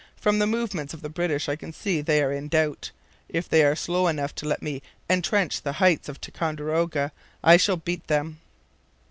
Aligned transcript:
From 0.15 0.39
the 0.39 0.47
movements 0.47 0.95
of 0.95 1.03
the 1.03 1.09
British 1.11 1.47
I 1.47 1.55
can 1.55 1.71
see 1.71 2.01
they 2.01 2.23
are 2.23 2.33
in 2.33 2.47
doubt. 2.47 2.89
If 3.29 3.47
they 3.47 3.63
are 3.63 3.75
slow 3.75 4.07
enough 4.07 4.33
to 4.37 4.47
let 4.47 4.63
me 4.63 4.81
entrench 5.07 5.61
the 5.61 5.73
heights 5.73 6.09
of 6.09 6.19
Ticonderoga, 6.19 7.11
I 7.43 7.57
shall 7.57 7.77
beat 7.77 8.07
them.' 8.07 8.39